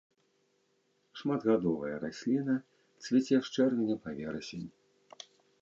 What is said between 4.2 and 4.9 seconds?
верасень.